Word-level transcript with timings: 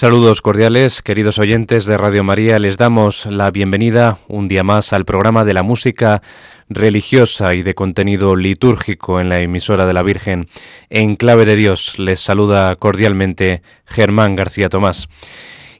Saludos 0.00 0.40
cordiales, 0.40 1.02
queridos 1.02 1.38
oyentes 1.38 1.84
de 1.84 1.98
Radio 1.98 2.24
María. 2.24 2.58
Les 2.58 2.78
damos 2.78 3.26
la 3.26 3.50
bienvenida 3.50 4.16
un 4.28 4.48
día 4.48 4.64
más 4.64 4.94
al 4.94 5.04
programa 5.04 5.44
de 5.44 5.52
la 5.52 5.62
música 5.62 6.22
religiosa 6.70 7.52
y 7.52 7.62
de 7.62 7.74
contenido 7.74 8.34
litúrgico 8.34 9.20
en 9.20 9.28
la 9.28 9.42
emisora 9.42 9.84
de 9.84 9.92
la 9.92 10.02
Virgen. 10.02 10.46
En 10.88 11.16
clave 11.16 11.44
de 11.44 11.54
Dios 11.54 11.98
les 11.98 12.18
saluda 12.18 12.74
cordialmente 12.76 13.60
Germán 13.84 14.36
García 14.36 14.70
Tomás. 14.70 15.10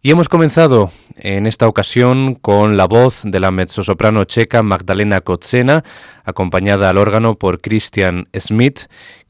Y 0.02 0.10
hemos 0.10 0.28
comenzado 0.28 0.92
en 1.16 1.46
esta 1.46 1.66
ocasión 1.66 2.34
con 2.34 2.76
la 2.76 2.86
voz 2.86 3.22
de 3.24 3.40
la 3.40 3.50
mezzosoprano 3.50 4.24
checa 4.24 4.62
Magdalena 4.62 5.22
Kotsena, 5.22 5.82
acompañada 6.24 6.90
al 6.90 6.98
órgano 6.98 7.36
por 7.36 7.62
Christian 7.62 8.28
Smith, 8.38 8.80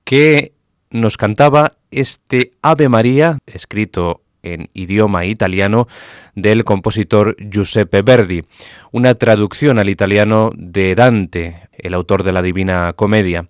que 0.02 0.52
nos 0.90 1.16
cantaba 1.16 1.74
este 1.92 2.50
Ave 2.60 2.88
María, 2.88 3.38
escrito 3.46 4.22
en 4.42 4.70
idioma 4.74 5.24
italiano 5.24 5.88
del 6.34 6.64
compositor 6.64 7.36
Giuseppe 7.38 8.02
Verdi, 8.02 8.44
una 8.92 9.14
traducción 9.14 9.78
al 9.78 9.88
italiano 9.88 10.52
de 10.56 10.94
Dante, 10.94 11.68
el 11.78 11.94
autor 11.94 12.22
de 12.22 12.32
la 12.32 12.42
Divina 12.42 12.92
Comedia. 12.94 13.48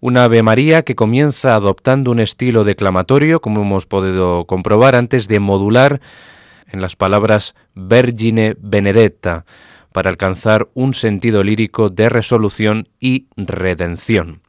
Una 0.00 0.24
Ave 0.24 0.42
María 0.42 0.82
que 0.82 0.94
comienza 0.94 1.54
adoptando 1.54 2.10
un 2.10 2.20
estilo 2.20 2.64
declamatorio, 2.64 3.40
como 3.40 3.62
hemos 3.62 3.86
podido 3.86 4.44
comprobar, 4.44 4.94
antes 4.94 5.26
de 5.26 5.40
modular 5.40 6.00
en 6.70 6.80
las 6.80 6.96
palabras 6.96 7.54
Vergine 7.74 8.56
Benedetta, 8.60 9.46
para 9.92 10.10
alcanzar 10.10 10.68
un 10.74 10.92
sentido 10.92 11.42
lírico 11.42 11.88
de 11.88 12.10
resolución 12.10 12.88
y 13.00 13.26
redención. 13.36 14.42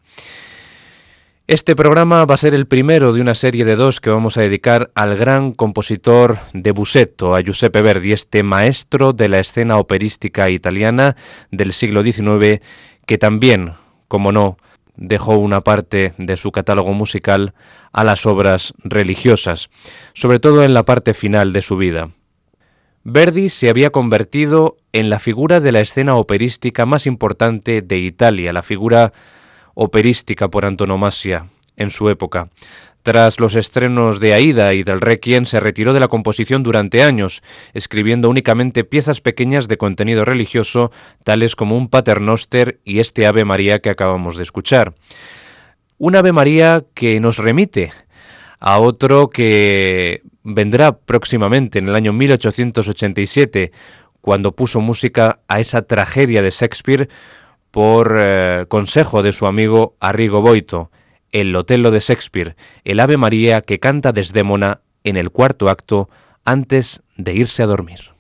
Este 1.48 1.78
programa 1.78 2.26
va 2.26 2.34
a 2.34 2.38
ser 2.38 2.54
el 2.54 2.68
primero 2.68 3.14
de 3.14 3.22
una 3.22 3.34
serie 3.34 3.64
de 3.64 3.78
dos 3.78 4.02
que 4.02 4.10
vamos 4.10 4.36
a 4.36 4.42
dedicar 4.42 4.92
al 4.96 5.16
gran 5.16 5.54
compositor 5.54 6.40
de 6.52 6.72
Busetto, 6.72 7.36
a 7.36 7.42
Giuseppe 7.42 7.82
Verdi, 7.82 8.12
este 8.12 8.44
maestro 8.44 9.14
de 9.14 9.30
la 9.30 9.40
escena 9.40 9.78
operística 9.78 10.50
italiana 10.50 11.16
del 11.50 11.72
siglo 11.72 12.04
XIX, 12.04 12.60
que 13.06 13.18
también, 13.18 13.76
como 14.10 14.34
no, 14.34 14.58
dejó 14.98 15.38
una 15.38 15.62
parte 15.62 16.14
de 16.18 16.36
su 16.36 16.52
catálogo 16.52 16.92
musical 16.92 17.54
a 17.94 18.04
las 18.04 18.26
obras 18.26 18.74
religiosas, 18.84 19.70
sobre 20.14 20.40
todo 20.40 20.66
en 20.66 20.74
la 20.74 20.84
parte 20.84 21.14
final 21.14 21.54
de 21.54 21.62
su 21.62 21.78
vida. 21.78 22.10
Verdi 23.06 23.48
se 23.48 23.70
había 23.70 23.92
convertido 23.92 24.76
en 24.92 25.10
la 25.10 25.20
figura 25.20 25.62
de 25.62 25.72
la 25.72 25.80
escena 25.80 26.18
operística 26.18 26.86
más 26.86 27.08
importante 27.08 27.82
de 27.82 28.00
Italia, 28.00 28.52
la 28.52 28.64
figura 28.64 29.14
operística 29.78 30.50
por 30.50 30.66
antonomasia 30.66 31.48
en 31.76 31.92
su 31.92 32.10
época. 32.10 32.50
Tras 33.04 33.40
los 33.40 33.56
estrenos 33.56 34.20
de 34.20 34.34
Aida 34.34 34.74
y 34.74 34.84
del 34.84 35.00
Requiem 35.00 35.46
se 35.46 35.60
retiró 35.60 35.94
de 35.94 36.00
la 36.00 36.10
composición 36.10 36.64
durante 36.64 37.04
años, 37.04 37.42
escribiendo 37.74 38.28
únicamente 38.28 38.84
piezas 38.84 39.22
pequeñas 39.22 39.68
de 39.68 39.78
contenido 39.78 40.26
religioso, 40.26 40.92
tales 41.24 41.56
como 41.56 41.78
un 41.78 41.88
paternoster 41.88 42.80
y 42.84 43.00
este 43.00 43.28
Ave 43.28 43.46
María 43.46 43.80
que 43.80 43.92
acabamos 43.92 44.36
de 44.36 44.44
escuchar. 44.44 44.96
Un 46.00 46.16
Ave 46.16 46.34
María 46.34 46.84
que 46.96 47.20
nos 47.20 47.38
remite 47.38 47.94
a 48.60 48.80
otro 48.80 49.30
que 49.30 50.24
vendrá 50.44 50.98
próximamente 50.98 51.80
en 51.80 51.88
el 51.88 51.96
año 51.96 52.14
1887, 52.14 53.72
cuando 54.22 54.54
puso 54.54 54.82
música 54.82 55.40
a 55.48 55.60
esa 55.60 55.84
tragedia 55.84 56.42
de 56.42 56.50
Shakespeare 56.50 57.08
por 57.78 58.18
eh, 58.20 58.66
consejo 58.70 59.22
de 59.22 59.32
su 59.32 59.46
amigo 59.46 59.96
Arrigo 60.00 60.42
Boito, 60.42 60.90
el 61.32 61.56
Otello 61.56 61.92
de 61.92 62.00
Shakespeare, 62.00 62.56
el 62.84 63.00
Ave 63.00 63.18
María 63.18 63.62
que 63.62 63.78
canta 63.78 64.14
Desdémona 64.14 64.82
en 65.04 65.16
el 65.16 65.30
cuarto 65.30 65.70
acto 65.70 66.10
antes 66.44 67.04
de 67.18 67.36
irse 67.36 67.62
a 67.62 67.68
dormir. 67.68 68.17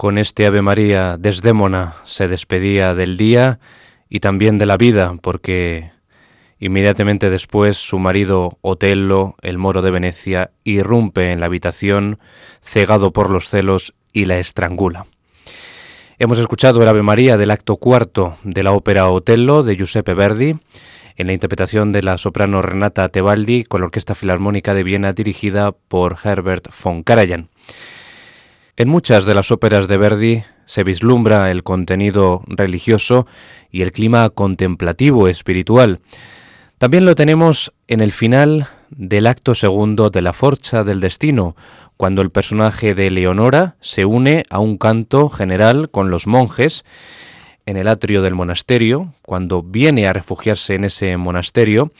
Con 0.00 0.16
este 0.16 0.46
Ave 0.46 0.62
María, 0.62 1.18
Desdémona 1.18 1.96
se 2.04 2.26
despedía 2.26 2.94
del 2.94 3.18
día 3.18 3.60
y 4.08 4.20
también 4.20 4.56
de 4.56 4.64
la 4.64 4.78
vida, 4.78 5.14
porque 5.20 5.90
inmediatamente 6.58 7.28
después 7.28 7.76
su 7.76 7.98
marido 7.98 8.56
Otello, 8.62 9.34
el 9.42 9.58
moro 9.58 9.82
de 9.82 9.90
Venecia, 9.90 10.52
irrumpe 10.64 11.32
en 11.32 11.40
la 11.40 11.44
habitación, 11.44 12.18
cegado 12.62 13.12
por 13.12 13.28
los 13.28 13.50
celos, 13.50 13.92
y 14.14 14.24
la 14.24 14.38
estrangula. 14.38 15.04
Hemos 16.18 16.38
escuchado 16.38 16.80
el 16.80 16.88
Ave 16.88 17.02
María 17.02 17.36
del 17.36 17.50
acto 17.50 17.76
cuarto 17.76 18.38
de 18.42 18.62
la 18.62 18.72
ópera 18.72 19.10
Otello 19.10 19.62
de 19.62 19.76
Giuseppe 19.76 20.14
Verdi, 20.14 20.56
en 21.16 21.26
la 21.26 21.34
interpretación 21.34 21.92
de 21.92 22.00
la 22.00 22.16
soprano 22.16 22.62
Renata 22.62 23.10
Tebaldi 23.10 23.64
con 23.64 23.82
la 23.82 23.88
Orquesta 23.88 24.14
Filarmónica 24.14 24.72
de 24.72 24.82
Viena 24.82 25.12
dirigida 25.12 25.72
por 25.72 26.16
Herbert 26.24 26.68
von 26.82 27.02
Karajan. 27.02 27.50
En 28.80 28.88
muchas 28.88 29.26
de 29.26 29.34
las 29.34 29.50
óperas 29.50 29.88
de 29.88 29.98
Verdi 29.98 30.42
se 30.64 30.84
vislumbra 30.84 31.50
el 31.50 31.62
contenido 31.62 32.42
religioso 32.46 33.26
y 33.70 33.82
el 33.82 33.92
clima 33.92 34.30
contemplativo 34.30 35.28
espiritual. 35.28 36.00
También 36.78 37.04
lo 37.04 37.14
tenemos 37.14 37.74
en 37.88 38.00
el 38.00 38.10
final 38.10 38.68
del 38.88 39.26
acto 39.26 39.54
segundo 39.54 40.08
de 40.08 40.22
La 40.22 40.32
Forcha 40.32 40.82
del 40.82 41.00
Destino, 41.00 41.56
cuando 41.98 42.22
el 42.22 42.30
personaje 42.30 42.94
de 42.94 43.10
Leonora 43.10 43.76
se 43.80 44.06
une 44.06 44.44
a 44.48 44.60
un 44.60 44.78
canto 44.78 45.28
general 45.28 45.90
con 45.90 46.08
los 46.08 46.26
monjes 46.26 46.86
en 47.66 47.76
el 47.76 47.86
atrio 47.86 48.22
del 48.22 48.34
monasterio, 48.34 49.12
cuando 49.20 49.62
viene 49.62 50.06
a 50.06 50.14
refugiarse 50.14 50.74
en 50.74 50.84
ese 50.84 51.18
monasterio, 51.18 51.92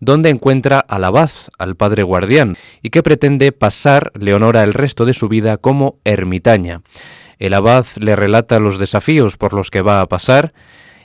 donde 0.00 0.30
encuentra 0.30 0.78
al 0.80 1.04
abad, 1.04 1.30
al 1.58 1.76
padre 1.76 2.02
guardián, 2.02 2.56
y 2.82 2.90
que 2.90 3.02
pretende 3.02 3.52
pasar 3.52 4.12
Leonora 4.14 4.64
el 4.64 4.74
resto 4.74 5.04
de 5.04 5.14
su 5.14 5.28
vida 5.28 5.56
como 5.56 5.98
ermitaña. 6.04 6.82
El 7.38 7.54
abad 7.54 7.86
le 7.98 8.16
relata 8.16 8.58
los 8.58 8.78
desafíos 8.78 9.36
por 9.36 9.52
los 9.52 9.70
que 9.70 9.82
va 9.82 10.00
a 10.00 10.08
pasar 10.08 10.54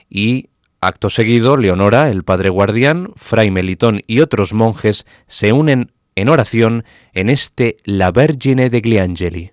y 0.10 0.50
acto 0.80 1.10
seguido 1.10 1.58
Leonora, 1.58 2.10
el 2.10 2.24
padre 2.24 2.50
guardián, 2.50 3.12
fray 3.16 3.52
Melitón 3.52 4.02
y 4.08 4.20
otros 4.20 4.54
monjes 4.54 5.06
se 5.28 5.54
unen 5.54 5.92
en 6.16 6.30
oración 6.30 6.84
en 7.14 7.30
este 7.30 7.78
La 7.84 8.12
Vergine 8.12 8.70
de 8.70 8.82
Gliangeli. 8.82 9.52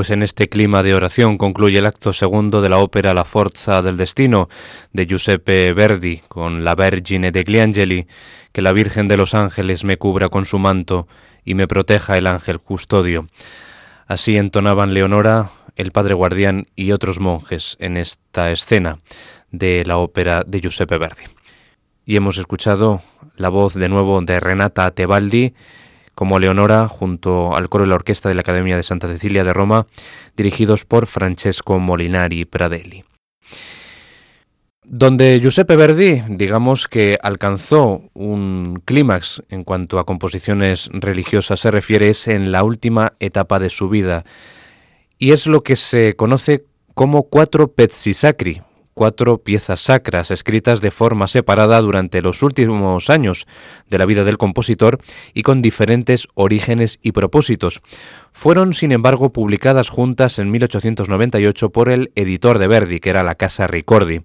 Pues 0.00 0.08
en 0.08 0.22
este 0.22 0.48
clima 0.48 0.82
de 0.82 0.94
oración 0.94 1.36
concluye 1.36 1.76
el 1.76 1.84
acto 1.84 2.14
segundo 2.14 2.62
de 2.62 2.70
la 2.70 2.78
ópera 2.78 3.12
La 3.12 3.26
Forza 3.26 3.82
del 3.82 3.98
Destino 3.98 4.48
de 4.94 5.04
Giuseppe 5.04 5.74
Verdi 5.74 6.22
con 6.26 6.64
la 6.64 6.74
Vergine 6.74 7.32
de 7.32 7.42
Gliangeli, 7.42 8.06
que 8.50 8.62
la 8.62 8.72
Virgen 8.72 9.08
de 9.08 9.18
los 9.18 9.34
Ángeles 9.34 9.84
me 9.84 9.98
cubra 9.98 10.30
con 10.30 10.46
su 10.46 10.58
manto 10.58 11.06
y 11.44 11.52
me 11.52 11.68
proteja 11.68 12.16
el 12.16 12.28
ángel 12.28 12.60
custodio. 12.60 13.26
Así 14.06 14.38
entonaban 14.38 14.94
Leonora, 14.94 15.50
el 15.76 15.92
padre 15.92 16.14
guardián 16.14 16.68
y 16.74 16.92
otros 16.92 17.20
monjes 17.20 17.76
en 17.78 17.98
esta 17.98 18.50
escena 18.52 18.96
de 19.50 19.84
la 19.84 19.98
ópera 19.98 20.44
de 20.46 20.62
Giuseppe 20.62 20.96
Verdi. 20.96 21.24
y 22.06 22.16
hemos 22.16 22.38
escuchado 22.38 23.02
la 23.36 23.50
voz 23.50 23.74
de 23.74 23.90
nuevo 23.90 24.18
de 24.22 24.40
Renata 24.40 24.90
Tebaldi 24.92 25.52
como 26.20 26.38
Leonora 26.38 26.86
junto 26.86 27.56
al 27.56 27.70
coro 27.70 27.84
de 27.84 27.88
la 27.88 27.94
orquesta 27.94 28.28
de 28.28 28.34
la 28.34 28.42
Academia 28.42 28.76
de 28.76 28.82
Santa 28.82 29.08
Cecilia 29.08 29.42
de 29.42 29.54
Roma, 29.54 29.86
dirigidos 30.36 30.84
por 30.84 31.06
Francesco 31.06 31.78
Molinari 31.78 32.44
Pradelli. 32.44 33.04
Donde 34.84 35.40
Giuseppe 35.40 35.76
Verdi, 35.76 36.22
digamos 36.28 36.88
que 36.88 37.18
alcanzó 37.22 38.02
un 38.12 38.82
clímax 38.84 39.42
en 39.48 39.64
cuanto 39.64 39.98
a 39.98 40.04
composiciones 40.04 40.90
religiosas 40.92 41.58
se 41.58 41.70
refiere, 41.70 42.10
es 42.10 42.28
en 42.28 42.52
la 42.52 42.64
última 42.64 43.14
etapa 43.18 43.58
de 43.58 43.70
su 43.70 43.88
vida, 43.88 44.26
y 45.16 45.32
es 45.32 45.46
lo 45.46 45.62
que 45.62 45.74
se 45.74 46.16
conoce 46.16 46.66
como 46.92 47.22
cuatro 47.30 47.72
pezzi 47.72 48.12
sacri, 48.12 48.60
cuatro 48.94 49.38
piezas 49.38 49.80
sacras 49.80 50.30
escritas 50.30 50.80
de 50.80 50.90
forma 50.90 51.26
separada 51.26 51.80
durante 51.80 52.22
los 52.22 52.42
últimos 52.42 53.10
años 53.10 53.46
de 53.88 53.98
la 53.98 54.06
vida 54.06 54.24
del 54.24 54.38
compositor 54.38 54.98
y 55.34 55.42
con 55.42 55.62
diferentes 55.62 56.28
orígenes 56.34 56.98
y 57.02 57.12
propósitos. 57.12 57.80
Fueron, 58.32 58.74
sin 58.74 58.92
embargo, 58.92 59.32
publicadas 59.32 59.88
juntas 59.88 60.38
en 60.38 60.50
1898 60.50 61.70
por 61.70 61.88
el 61.88 62.12
editor 62.14 62.58
de 62.58 62.68
Verdi, 62.68 63.00
que 63.00 63.10
era 63.10 63.22
la 63.22 63.34
Casa 63.34 63.66
Ricordi. 63.66 64.20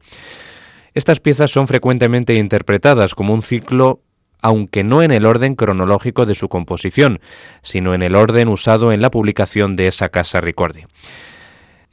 Estas 0.93 1.19
piezas 1.19 1.51
son 1.51 1.67
frecuentemente 1.67 2.35
interpretadas 2.35 3.15
como 3.15 3.33
un 3.33 3.41
ciclo 3.41 4.01
aunque 4.41 4.83
no 4.83 5.01
en 5.01 5.11
el 5.11 5.25
orden 5.25 5.55
cronológico 5.55 6.27
de 6.27 6.35
su 6.35 6.49
composición, 6.49 7.19
sino 7.63 7.95
en 7.95 8.03
el 8.03 8.15
orden 8.15 8.47
usado 8.47 8.91
en 8.91 9.01
la 9.01 9.09
publicación 9.09 9.75
de 9.75 9.87
esa 9.87 10.09
Casa 10.09 10.39
Ricordi. 10.39 10.83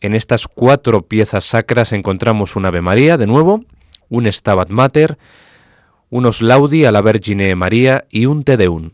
En 0.02 0.16
estas 0.16 0.48
cuatro 0.48 1.02
piezas 1.02 1.44
sacras 1.44 1.92
encontramos 1.92 2.56
un 2.56 2.66
Ave 2.66 2.80
María, 2.82 3.16
de 3.16 3.28
nuevo, 3.28 3.64
un 4.08 4.30
Stabat 4.30 4.68
Mater, 4.68 5.16
unos 6.10 6.42
Laudi 6.42 6.84
a 6.84 6.90
la 6.90 7.00
Vergine 7.02 7.54
María 7.54 8.04
y 8.10 8.26
un 8.26 8.42
Te 8.42 8.56
Deum. 8.56 8.90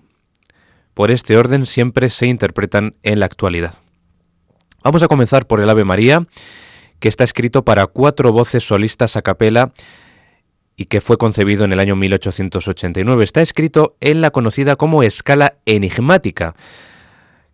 Por 0.92 1.10
este 1.10 1.38
orden 1.38 1.64
siempre 1.64 2.10
se 2.10 2.26
interpretan 2.26 2.94
en 3.02 3.20
la 3.20 3.24
actualidad. 3.26 3.72
Vamos 4.84 5.02
a 5.02 5.08
comenzar 5.08 5.46
por 5.46 5.62
el 5.62 5.70
Ave 5.70 5.82
María, 5.84 6.26
que 7.00 7.08
está 7.08 7.24
escrito 7.24 7.64
para 7.64 7.86
cuatro 7.86 8.30
voces 8.30 8.64
solistas 8.64 9.16
a 9.16 9.22
capela 9.22 9.72
y 10.76 10.84
que 10.84 11.00
fue 11.00 11.16
concebido 11.16 11.64
en 11.64 11.72
el 11.72 11.80
año 11.80 11.96
1889. 11.96 13.24
Está 13.24 13.40
escrito 13.40 13.96
en 14.00 14.20
la 14.20 14.30
conocida 14.30 14.76
como 14.76 15.02
escala 15.02 15.54
enigmática, 15.64 16.54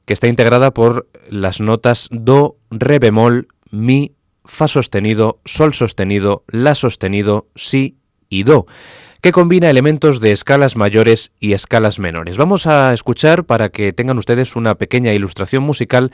que 0.04 0.12
está 0.12 0.28
integrada 0.28 0.72
por 0.72 1.08
las 1.28 1.60
notas 1.60 2.08
Do, 2.10 2.56
Re 2.70 2.98
bemol, 2.98 3.48
Mi, 3.70 4.12
Fa 4.44 4.68
sostenido, 4.68 5.40
Sol 5.44 5.72
sostenido, 5.72 6.44
La 6.48 6.74
sostenido, 6.74 7.48
Si 7.56 7.96
y 8.28 8.42
Do, 8.42 8.66
que 9.22 9.32
combina 9.32 9.70
elementos 9.70 10.20
de 10.20 10.32
escalas 10.32 10.76
mayores 10.76 11.32
y 11.40 11.54
escalas 11.54 11.98
menores. 11.98 12.36
Vamos 12.36 12.66
a 12.66 12.92
escuchar, 12.92 13.44
para 13.44 13.70
que 13.70 13.92
tengan 13.92 14.18
ustedes 14.18 14.54
una 14.54 14.74
pequeña 14.74 15.14
ilustración 15.14 15.62
musical, 15.62 16.12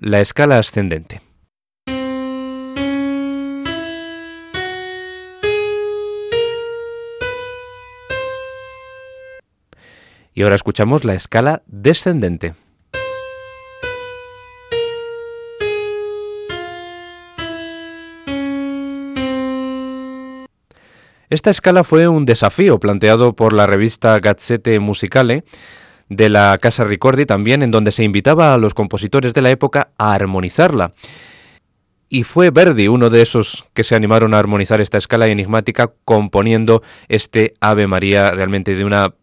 la 0.00 0.20
escala 0.20 0.58
ascendente. 0.58 1.22
Y 10.34 10.42
ahora 10.42 10.56
escuchamos 10.56 11.04
la 11.04 11.14
escala 11.14 11.62
descendente. 11.66 12.54
Esta 21.32 21.48
escala 21.48 21.82
fue 21.82 22.08
un 22.08 22.26
desafío 22.26 22.78
planteado 22.78 23.32
por 23.32 23.54
la 23.54 23.66
revista 23.66 24.18
Gazzette 24.18 24.78
Musicale 24.78 25.44
de 26.10 26.28
la 26.28 26.58
Casa 26.60 26.84
Ricordi 26.84 27.24
también, 27.24 27.62
en 27.62 27.70
donde 27.70 27.90
se 27.90 28.04
invitaba 28.04 28.52
a 28.52 28.58
los 28.58 28.74
compositores 28.74 29.32
de 29.32 29.40
la 29.40 29.50
época 29.50 29.92
a 29.96 30.12
armonizarla. 30.12 30.92
Y 32.10 32.24
fue 32.24 32.50
Verdi 32.50 32.86
uno 32.86 33.08
de 33.08 33.22
esos 33.22 33.64
que 33.72 33.82
se 33.82 33.94
animaron 33.94 34.34
a 34.34 34.38
armonizar 34.40 34.82
esta 34.82 34.98
escala 34.98 35.26
enigmática 35.26 35.90
componiendo 36.04 36.82
este 37.08 37.54
Ave 37.60 37.86
María 37.86 38.30
realmente 38.32 38.74
de 38.74 38.84
una 38.84 39.14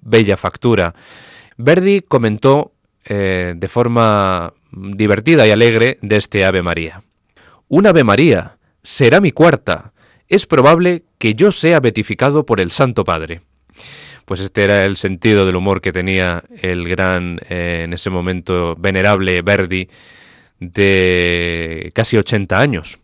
bella 0.00 0.38
factura. 0.38 0.94
Verdi 1.58 2.00
comentó 2.00 2.72
eh, 3.04 3.52
de 3.54 3.68
forma 3.68 4.54
divertida 4.72 5.46
y 5.46 5.50
alegre 5.50 5.98
de 6.00 6.16
este 6.16 6.42
Ave 6.46 6.62
María. 6.62 7.02
Un 7.68 7.86
Ave 7.86 8.02
María 8.02 8.56
será 8.82 9.20
mi 9.20 9.30
cuarta, 9.30 9.92
es 10.34 10.46
probable 10.46 11.04
que 11.18 11.34
yo 11.34 11.52
sea 11.52 11.80
beatificado 11.80 12.44
por 12.44 12.60
el 12.60 12.70
Santo 12.70 13.04
Padre. 13.04 13.40
Pues 14.24 14.40
este 14.40 14.64
era 14.64 14.84
el 14.84 14.96
sentido 14.96 15.46
del 15.46 15.56
humor 15.56 15.80
que 15.80 15.92
tenía 15.92 16.42
el 16.60 16.88
gran, 16.88 17.38
eh, 17.48 17.82
en 17.84 17.92
ese 17.92 18.10
momento, 18.10 18.74
venerable 18.76 19.42
Verdi, 19.42 19.88
de 20.58 21.92
casi 21.94 22.16
80 22.16 22.58
años. 22.58 22.98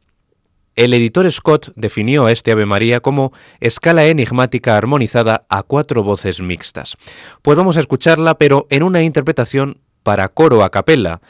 El 0.75 0.95
editor 0.95 1.31
Scott 1.31 1.73
definió 1.77 2.27
a 2.27 2.33
este 2.33 2.53
Ave 2.53 2.67
María 2.67 3.01
como 3.01 3.33
escala 3.61 4.07
enigmática 4.07 4.77
armonizada 4.77 5.47
a 5.49 5.63
cuatro 5.63 6.03
voces 6.03 6.41
mixtas. 6.41 6.97
Pues 7.43 7.57
vamos 7.57 7.77
a 7.77 7.81
escucharla, 7.81 8.39
pero 8.39 8.67
en 8.71 8.83
una 8.83 9.03
interpretación 9.03 9.79
para 10.03 10.29
coro 10.29 10.65
a 10.65 10.71
capella 10.71 11.21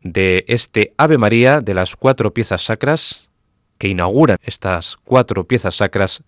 de 0.00 0.44
este 0.48 0.94
Ave 0.96 1.18
María 1.18 1.60
de 1.60 1.74
las 1.74 1.96
cuatro 1.96 2.32
piezas 2.32 2.62
sacras 2.62 3.28
que 3.78 3.88
inauguran 3.88 4.38
estas 4.42 4.96
cuatro 5.04 5.46
piezas 5.46 5.76
sacras 5.76 6.22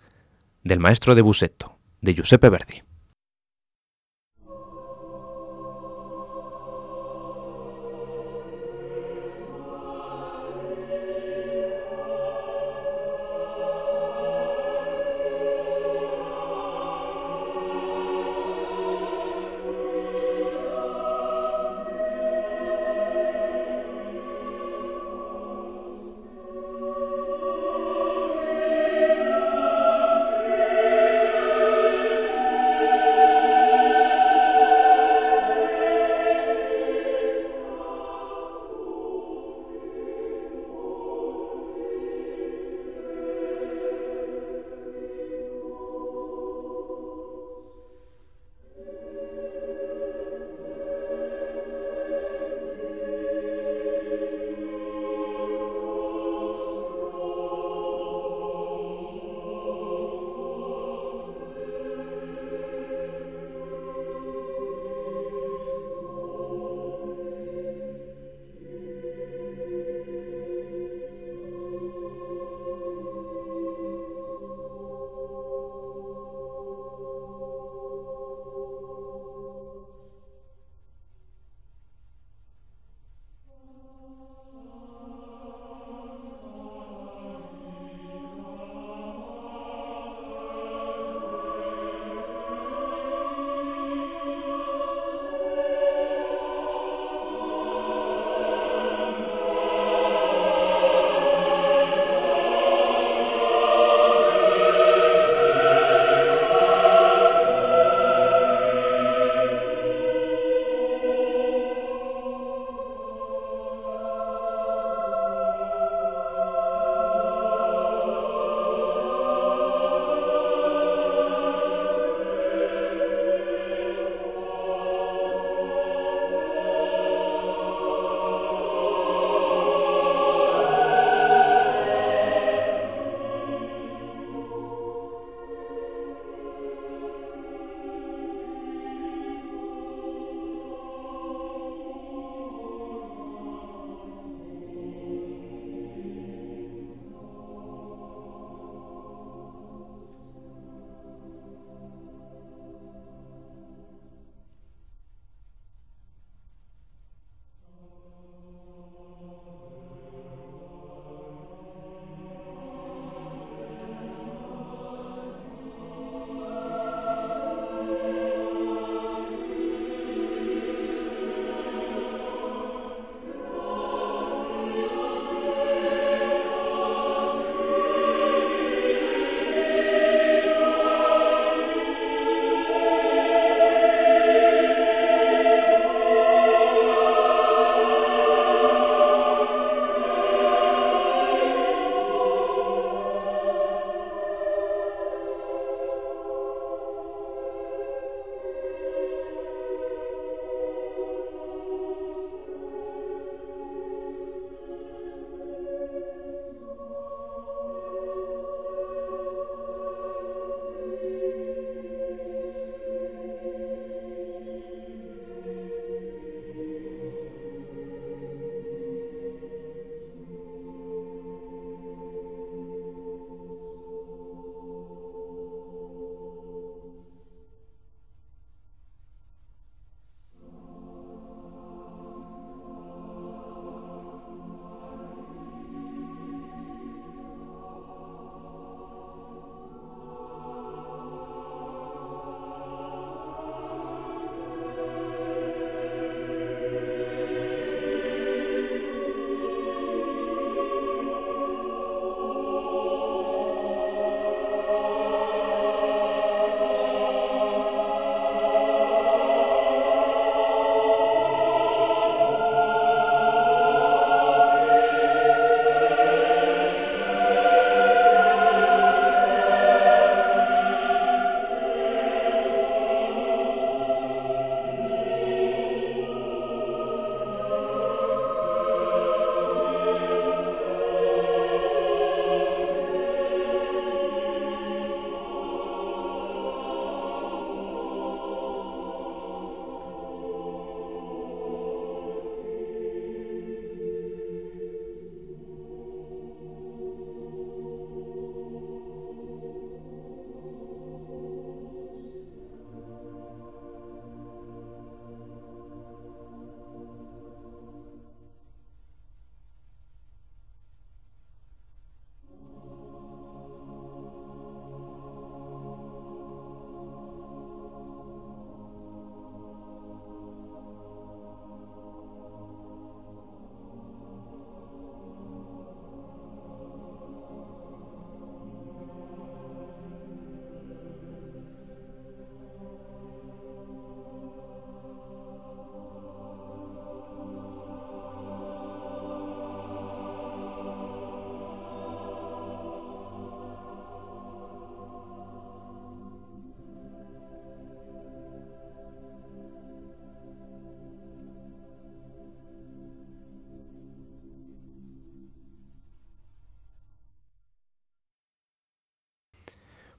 del 0.62 0.80
maestro 0.80 1.14
de 1.14 1.22
Busetto, 1.22 1.78
de 2.00 2.14
Giuseppe 2.14 2.48
Verdi. 2.48 2.85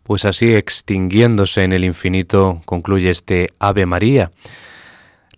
Pues 0.07 0.23
así, 0.23 0.55
extinguiéndose 0.55 1.65
en 1.65 1.73
el 1.73 1.83
infinito, 1.83 2.61
concluye 2.63 3.09
este 3.09 3.49
Ave 3.59 3.85
María, 3.85 4.31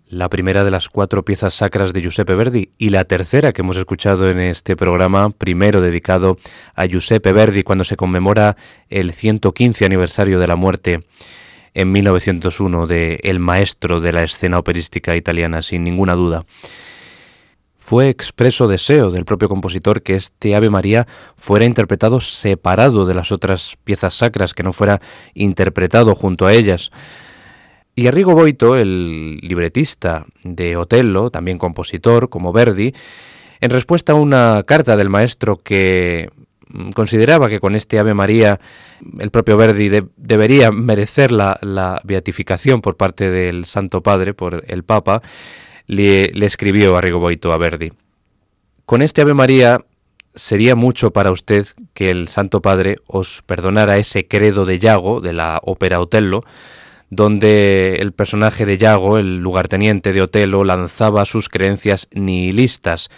la 0.08 0.29
primera 0.29 0.63
de 0.63 0.69
las 0.69 0.89
cuatro 0.89 1.25
piezas 1.25 1.55
sacras 1.55 1.91
de 1.91 2.01
Giuseppe 2.03 2.36
Verdi 2.36 2.69
y 2.77 2.91
la 2.91 3.03
tercera 3.05 3.51
que 3.51 3.63
hemos 3.63 3.77
escuchado 3.77 4.29
en 4.29 4.39
este 4.39 4.75
programa, 4.75 5.32
primero 5.32 5.82
dedicado 5.82 6.38
a 6.75 6.86
Giuseppe 6.86 7.34
Verdi 7.34 7.63
cuando 7.63 7.84
se 7.84 7.95
conmemora 7.95 8.58
el 8.89 9.12
115 9.12 9.86
aniversario 9.86 10.39
de 10.39 10.45
la 10.45 10.55
muerte 10.55 10.99
en 11.73 11.91
1901 11.91 12.86
de 12.86 13.19
el 13.23 13.39
maestro 13.39 13.99
de 13.99 14.13
la 14.13 14.21
escena 14.21 14.60
operística 14.60 15.15
italiana, 15.15 15.63
sin 15.63 15.84
ninguna 15.84 16.13
duda 16.13 16.45
fue 17.89 18.10
expreso 18.10 18.67
deseo 18.67 19.10
del 19.10 19.25
propio 19.25 19.49
compositor 19.49 20.04
que 20.04 20.13
este 20.13 20.54
Ave 20.54 20.69
María 20.69 21.08
fuera 21.36 21.65
interpretado 21.65 22.19
separado 22.19 23.08
de 23.08 23.15
las 23.15 23.32
otras 23.32 23.78
piezas 23.84 24.13
sacras, 24.13 24.54
que 24.54 24.62
no 24.62 24.73
fuera 24.73 25.02
interpretado 25.34 26.13
junto 26.13 26.45
a 26.45 26.54
ellas. 26.54 26.91
Y 27.95 28.06
Arrigo 28.06 28.36
Boito, 28.36 28.75
el 28.75 29.38
libretista 29.38 30.28
de 30.43 30.78
Otello, 30.78 31.32
también 31.32 31.58
compositor 31.58 32.30
como 32.30 32.54
Verdi, 32.54 32.93
en 33.60 33.71
respuesta 33.71 34.12
a 34.12 34.17
una 34.17 34.62
carta 34.67 34.95
del 34.95 35.10
maestro 35.10 35.58
que 35.58 36.30
consideraba 36.93 37.49
que 37.49 37.60
con 37.60 37.75
este 37.75 37.97
Ave 37.97 38.13
María 38.13 38.60
el 39.17 39.32
propio 39.32 39.58
Verdi 39.58 39.89
debería 40.15 40.69
merecer 40.71 41.32
la 41.32 42.02
beatificación 42.04 42.82
por 42.82 42.97
parte 42.97 43.32
del 43.32 43.65
Santo 43.65 44.04
Padre, 44.04 44.36
por 44.36 44.63
el 44.67 44.84
Papa, 44.84 45.23
le, 45.89 46.45
escribió 46.45 46.95
a 46.95 47.02
Rigoboito 47.02 47.52
a 47.52 47.58
Verdi. 47.58 47.91
Con 48.86 49.02
este 49.02 49.21
Ave 49.21 49.34
María 49.34 49.80
sería 50.36 50.75
mucho 50.75 51.12
para 51.12 51.32
usted 51.32 51.65
que 51.93 52.12
el 52.12 52.28
Santo 52.28 52.62
Padre 52.62 52.97
os 53.08 53.41
perdonara 53.41 53.97
ese 53.97 54.28
credo 54.28 54.65
de 54.65 54.80
Yago 54.80 55.19
de 55.19 55.34
la 55.34 55.60
ópera 55.63 55.99
Otello, 55.99 56.41
donde 57.10 57.97
el 57.99 58.13
personaje 58.13 58.67
de 58.67 58.78
Yago, 58.78 59.17
el 59.17 59.39
lugarteniente 59.39 60.13
de 60.13 60.21
Otello, 60.21 60.63
lanzaba 60.63 61.25
sus 61.25 61.49
creencias 61.49 62.08
nihilistas. 62.12 63.10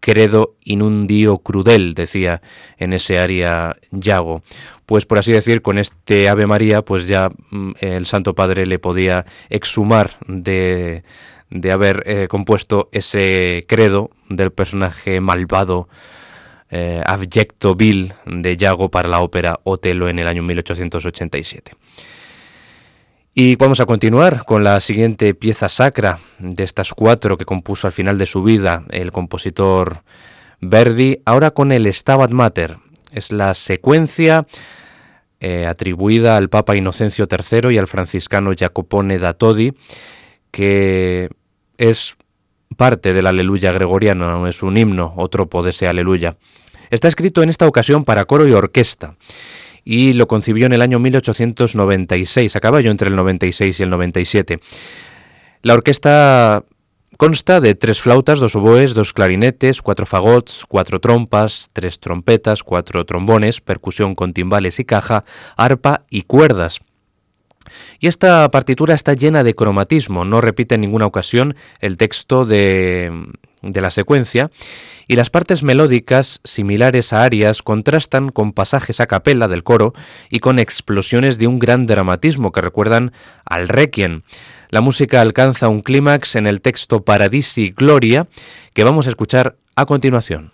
Credo 0.00 0.56
in 0.64 0.82
un 0.82 1.06
dio 1.06 1.38
crudel, 1.38 1.94
decía 1.94 2.42
en 2.78 2.94
ese 2.94 3.18
aria 3.18 3.76
Yago. 3.90 4.42
Pues 4.86 5.06
por 5.06 5.18
así 5.18 5.32
decir, 5.32 5.62
con 5.62 5.78
este 5.78 6.28
Ave 6.28 6.46
María, 6.46 6.82
pues 6.82 7.06
ya 7.06 7.30
mm, 7.50 7.72
el 7.80 8.06
Santo 8.06 8.34
Padre 8.34 8.66
le 8.66 8.78
podía 8.78 9.24
exhumar 9.48 10.18
de, 10.26 11.04
de 11.54 11.72
haber 11.72 12.02
eh, 12.04 12.26
compuesto 12.28 12.88
ese 12.92 13.64
credo 13.68 14.10
del 14.28 14.50
personaje 14.50 15.20
malvado, 15.20 15.88
eh, 16.68 17.00
abyecto, 17.06 17.76
vil 17.76 18.12
de 18.26 18.56
Yago 18.56 18.90
para 18.90 19.08
la 19.08 19.20
ópera 19.20 19.60
Otelo 19.62 20.08
en 20.08 20.18
el 20.18 20.26
año 20.26 20.42
1887. 20.42 21.72
Y 23.34 23.54
vamos 23.56 23.78
a 23.80 23.86
continuar 23.86 24.44
con 24.44 24.64
la 24.64 24.80
siguiente 24.80 25.32
pieza 25.34 25.68
sacra 25.68 26.18
de 26.38 26.64
estas 26.64 26.92
cuatro 26.92 27.36
que 27.36 27.44
compuso 27.44 27.86
al 27.86 27.92
final 27.92 28.18
de 28.18 28.26
su 28.26 28.42
vida 28.42 28.84
el 28.90 29.12
compositor 29.12 30.02
Verdi, 30.60 31.20
ahora 31.24 31.52
con 31.52 31.70
el 31.70 31.92
Stabat 31.92 32.30
Mater. 32.30 32.78
Es 33.12 33.30
la 33.30 33.54
secuencia 33.54 34.46
eh, 35.38 35.66
atribuida 35.66 36.36
al 36.36 36.48
Papa 36.48 36.74
Inocencio 36.74 37.28
III 37.30 37.72
y 37.72 37.78
al 37.78 37.86
franciscano 37.86 38.52
Jacopone 38.52 39.18
da 39.18 39.34
Todi, 39.34 39.72
que 40.50 41.28
es 41.78 42.16
parte 42.76 43.12
del 43.12 43.26
aleluya 43.26 43.72
gregoriano, 43.72 44.30
no 44.30 44.46
es 44.46 44.62
un 44.62 44.76
himno 44.76 45.12
o 45.16 45.28
tropo 45.28 45.62
de 45.62 45.70
ese 45.70 45.86
aleluya. 45.86 46.36
Está 46.90 47.08
escrito 47.08 47.42
en 47.42 47.50
esta 47.50 47.66
ocasión 47.66 48.04
para 48.04 48.24
coro 48.24 48.46
y 48.46 48.52
orquesta 48.52 49.16
y 49.84 50.14
lo 50.14 50.26
concibió 50.26 50.66
en 50.66 50.72
el 50.72 50.82
año 50.82 50.98
1896, 50.98 52.56
a 52.56 52.60
caballo 52.60 52.90
entre 52.90 53.08
el 53.08 53.16
96 53.16 53.78
y 53.78 53.82
el 53.82 53.90
97. 53.90 54.58
La 55.62 55.74
orquesta 55.74 56.64
consta 57.16 57.60
de 57.60 57.74
tres 57.74 58.00
flautas, 58.00 58.40
dos 58.40 58.56
oboes, 58.56 58.94
dos 58.94 59.12
clarinetes, 59.12 59.82
cuatro 59.82 60.06
fagots, 60.06 60.64
cuatro 60.66 61.00
trompas, 61.00 61.70
tres 61.72 62.00
trompetas, 62.00 62.62
cuatro 62.62 63.04
trombones, 63.04 63.60
percusión 63.60 64.14
con 64.14 64.32
timbales 64.32 64.80
y 64.80 64.84
caja, 64.84 65.24
arpa 65.56 66.04
y 66.10 66.22
cuerdas. 66.22 66.80
Y 68.04 68.06
esta 68.06 68.50
partitura 68.50 68.94
está 68.94 69.14
llena 69.14 69.44
de 69.44 69.54
cromatismo, 69.54 70.26
no 70.26 70.42
repite 70.42 70.74
en 70.74 70.82
ninguna 70.82 71.06
ocasión 71.06 71.56
el 71.80 71.96
texto 71.96 72.44
de, 72.44 73.10
de 73.62 73.80
la 73.80 73.90
secuencia, 73.90 74.50
y 75.08 75.16
las 75.16 75.30
partes 75.30 75.62
melódicas, 75.62 76.42
similares 76.44 77.14
a 77.14 77.22
arias, 77.22 77.62
contrastan 77.62 78.28
con 78.28 78.52
pasajes 78.52 79.00
a 79.00 79.06
capella 79.06 79.48
del 79.48 79.64
coro 79.64 79.94
y 80.28 80.40
con 80.40 80.58
explosiones 80.58 81.38
de 81.38 81.46
un 81.46 81.58
gran 81.58 81.86
dramatismo 81.86 82.52
que 82.52 82.60
recuerdan 82.60 83.12
al 83.46 83.68
Requiem. 83.68 84.20
La 84.68 84.82
música 84.82 85.22
alcanza 85.22 85.70
un 85.70 85.80
clímax 85.80 86.36
en 86.36 86.46
el 86.46 86.60
texto 86.60 87.04
Paradisi 87.04 87.70
Gloria, 87.70 88.28
que 88.74 88.84
vamos 88.84 89.06
a 89.06 89.10
escuchar 89.10 89.56
a 89.76 89.86
continuación. 89.86 90.52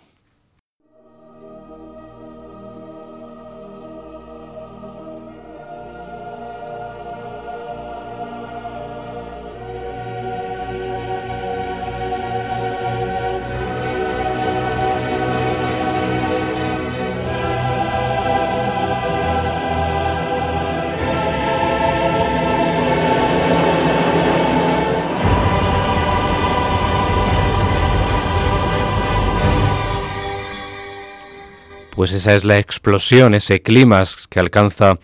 Pues 32.01 32.13
esa 32.13 32.33
es 32.33 32.45
la 32.45 32.57
explosión, 32.57 33.35
ese 33.35 33.61
clímax 33.61 34.25
que 34.25 34.39
alcanza 34.39 34.97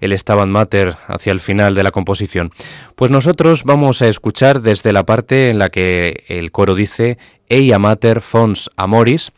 el 0.00 0.18
Stabat 0.18 0.48
Mater 0.48 0.96
hacia 1.06 1.30
el 1.30 1.38
final 1.38 1.76
de 1.76 1.84
la 1.84 1.92
composición. 1.92 2.50
Pues 2.96 3.12
nosotros 3.12 3.62
vamos 3.62 4.02
a 4.02 4.08
escuchar 4.08 4.60
desde 4.60 4.92
la 4.92 5.06
parte 5.06 5.50
en 5.50 5.60
la 5.60 5.68
que 5.68 6.24
el 6.26 6.50
coro 6.50 6.74
dice 6.74 7.16
Eia 7.48 7.78
Mater 7.78 8.20
Fons 8.20 8.70
Amoris, 8.74 9.30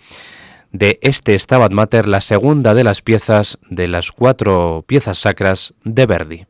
de 0.72 0.98
este 1.02 1.38
Stabat 1.38 1.72
Mater, 1.72 2.08
la 2.08 2.22
segunda 2.22 2.72
de 2.72 2.84
las 2.84 3.02
piezas 3.02 3.58
de 3.68 3.86
las 3.86 4.10
cuatro 4.10 4.82
piezas 4.86 5.18
sacras 5.18 5.74
de 5.84 6.06
Verdi. 6.06 6.46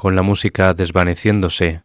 Con 0.00 0.16
la 0.16 0.22
música 0.22 0.72
desvaneciéndose, 0.72 1.82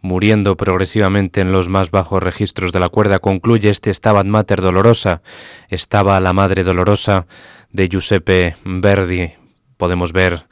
muriendo 0.00 0.56
progresivamente 0.56 1.40
en 1.40 1.50
los 1.50 1.68
más 1.68 1.90
bajos 1.90 2.22
registros 2.22 2.70
de 2.70 2.78
la 2.78 2.88
cuerda, 2.88 3.18
concluye 3.18 3.70
este 3.70 3.92
Stabat 3.92 4.24
Mater 4.24 4.60
Dolorosa, 4.60 5.20
estaba 5.68 6.20
la 6.20 6.32
Madre 6.32 6.62
Dolorosa 6.62 7.26
de 7.72 7.88
Giuseppe 7.88 8.54
Verdi. 8.64 9.32
Podemos 9.78 10.12
ver 10.12 10.46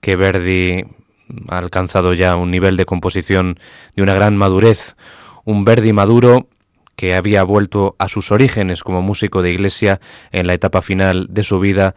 que 0.00 0.16
Verdi 0.16 0.82
ha 1.46 1.58
alcanzado 1.58 2.14
ya 2.14 2.34
un 2.34 2.50
nivel 2.50 2.76
de 2.76 2.84
composición 2.84 3.60
de 3.94 4.02
una 4.02 4.14
gran 4.14 4.36
madurez, 4.36 4.96
un 5.44 5.64
Verdi 5.64 5.92
maduro 5.92 6.48
que 6.96 7.14
había 7.14 7.44
vuelto 7.44 7.94
a 8.00 8.08
sus 8.08 8.32
orígenes 8.32 8.82
como 8.82 9.02
músico 9.02 9.40
de 9.40 9.52
iglesia 9.52 10.00
en 10.32 10.48
la 10.48 10.54
etapa 10.54 10.82
final 10.82 11.28
de 11.30 11.44
su 11.44 11.60
vida 11.60 11.94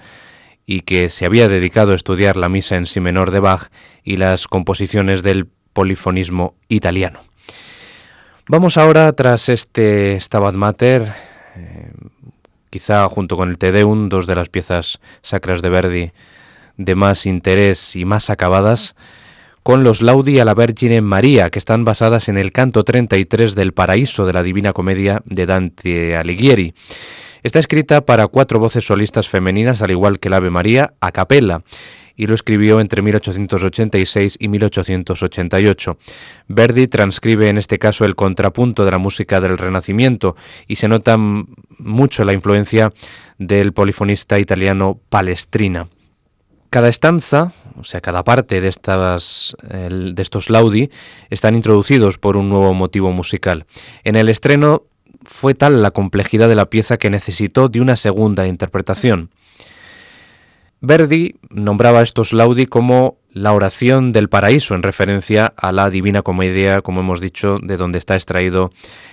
y 0.70 0.82
que 0.82 1.09
se 1.09 1.26
había 1.26 1.47
dedicado 1.47 1.93
a 1.93 1.95
estudiar 1.95 2.38
la 2.38 2.47
misa 2.47 2.76
en 2.76 2.86
si 2.86 2.99
menor 2.99 3.32
de 3.32 3.39
Bach 3.39 3.72
y 4.03 4.17
las 4.17 4.45
composiciones 4.45 5.24
del 5.24 5.47
polifonismo 5.74 6.53
italiano. 6.67 7.22
Vamos 8.47 8.78
ahora, 8.78 9.11
tras 9.13 9.49
este 9.49 10.20
Stabat 10.20 10.53
Mater, 10.53 11.11
eh, 11.55 11.91
quizá 12.70 13.09
junto 13.09 13.36
con 13.36 13.49
el 13.49 13.57
Te 13.57 13.72
Deum, 13.72 14.09
dos 14.09 14.28
de 14.28 14.36
las 14.36 14.49
piezas 14.49 14.99
sacras 15.24 15.63
de 15.63 15.70
Verdi 15.70 16.11
de 16.78 16.93
más 16.93 17.26
interés 17.26 17.95
y 17.95 18.05
más 18.05 18.30
acabadas, 18.30 18.95
con 19.63 19.84
los 19.84 20.03
Laudi 20.03 20.38
a 20.38 20.45
la 20.45 20.53
Vergine 20.53 21.01
María, 21.01 21.49
que 21.49 21.57
están 21.57 21.84
basadas 21.84 22.30
en 22.30 22.38
el 22.38 22.51
canto 22.51 22.84
33 22.84 23.55
del 23.55 23.74
Paraíso 23.74 24.28
de 24.28 24.34
la 24.34 24.43
Divina 24.43 24.72
Comedia 24.74 25.24
de 25.26 25.47
Dante 25.47 26.15
Alighieri. 26.15 26.76
Está 27.43 27.59
escrita 27.59 28.01
para 28.01 28.27
cuatro 28.27 28.59
voces 28.59 28.85
solistas 28.85 29.29
femeninas, 29.29 29.81
al 29.81 29.91
igual 29.91 30.19
que 30.19 30.27
el 30.27 30.33
Ave 30.33 30.49
María, 30.49 30.93
a 30.99 31.11
capella, 31.11 31.61
y 32.19 32.27
lo 32.27 32.33
escribió 32.33 32.81
entre 32.81 33.01
1886 33.01 34.35
y 34.39 34.49
1888. 34.49 35.97
Verdi 36.49 36.87
transcribe 36.87 37.47
en 37.47 37.57
este 37.57 37.79
caso 37.79 38.03
el 38.03 38.15
contrapunto 38.15 38.83
de 38.83 38.91
la 38.91 38.97
música 38.97 39.39
del 39.39 39.57
Renacimiento 39.57 40.35
y 40.67 40.75
se 40.75 40.89
nota 40.89 41.17
mucho 41.17 42.25
la 42.25 42.33
influencia 42.33 42.91
del 43.37 43.71
polifonista 43.71 44.37
italiano 44.37 44.99
Palestrina. 45.07 45.87
Cada 46.69 46.89
estanza, 46.89 47.53
o 47.79 47.85
sea, 47.85 48.01
cada 48.01 48.25
parte 48.25 48.59
de, 48.59 48.67
estas, 48.67 49.55
de 49.69 50.21
estos 50.21 50.49
laudi, 50.49 50.91
están 51.29 51.55
introducidos 51.55 52.17
por 52.17 52.35
un 52.35 52.49
nuevo 52.49 52.73
motivo 52.73 53.13
musical. 53.13 53.65
En 54.03 54.17
el 54.17 54.27
estreno 54.27 54.83
fue 55.24 55.53
tal 55.53 55.82
la 55.82 55.91
complejidad 55.91 56.49
de 56.49 56.55
la 56.55 56.70
pieza 56.70 56.97
que 56.97 57.09
necesitó 57.09 57.67
de 57.67 57.82
una 57.82 57.95
segunda 57.95 58.47
interpretación. 58.47 59.30
Verdi 60.82 61.36
nombraba 61.49 62.01
estos 62.01 62.32
laudi 62.32 62.65
como 62.65 63.17
la 63.32 63.53
oración 63.53 64.11
del 64.11 64.30
paraíso 64.30 64.76
en 64.76 64.84
referencia 64.84 65.53
a 65.57 65.72
la 65.72 65.89
Divina 65.89 66.22
Comedia, 66.22 66.82
como 66.82 67.01
hemos 67.01 67.20
dicho, 67.20 67.59
de 67.61 67.76
donde 67.76 67.99
está 67.99 68.15
extraído 68.15 68.72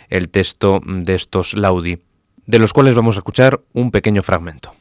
el 0.08 0.28
texto 0.28 0.80
de 0.84 1.14
estos 1.14 1.54
laudi, 1.54 1.98
de 2.46 2.58
los 2.60 2.72
cuales 2.72 2.94
vamos 2.94 3.16
a 3.16 3.18
escuchar 3.18 3.60
un 3.72 3.90
pequeño 3.90 4.22
fragmento. 4.22 4.75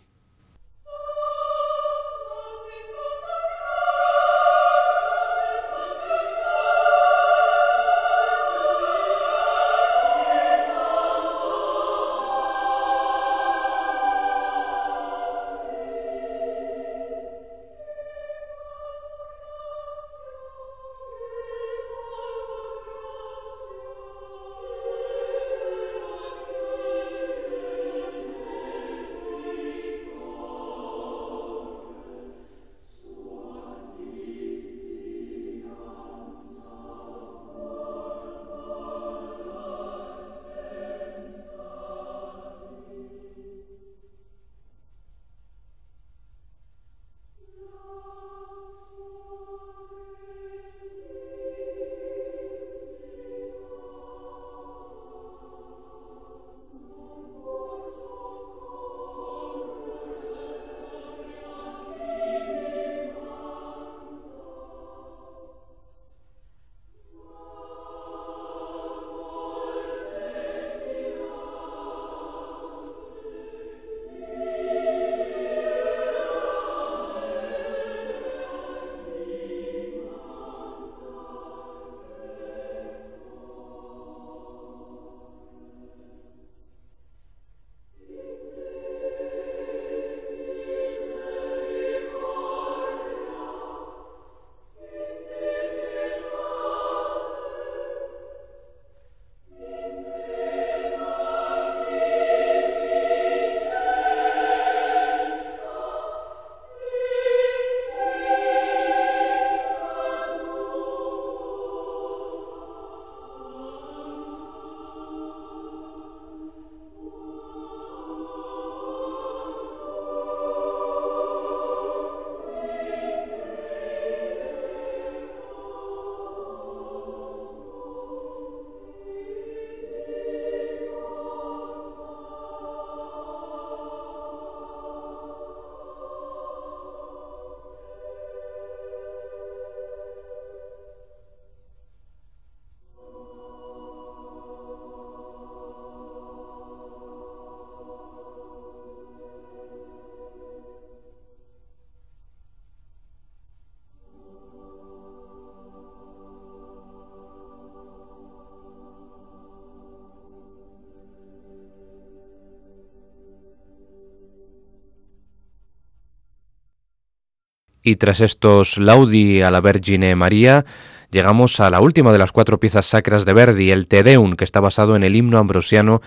Y 167.85 167.97
tras 167.97 168.19
estos 168.19 168.79
Laudi 168.79 169.43
a 169.43 169.51
la 169.51 169.61
Vergine 169.61 170.15
María, 170.15 170.65
llegamos 171.11 171.59
a 171.59 171.69
la 171.69 171.81
última 171.81 172.11
de 172.11 172.17
las 172.17 172.31
cuatro 172.31 172.59
piezas 172.59 172.87
sacras 172.87 173.25
de 173.25 173.33
Verdi, 173.33 173.69
el 173.69 173.87
Te 173.87 174.01
Deum, 174.01 174.35
que 174.35 174.43
está 174.43 174.59
basado 174.59 174.95
en 174.95 175.03
el 175.03 175.15
himno 175.15 175.37
ambrosiano 175.37 176.01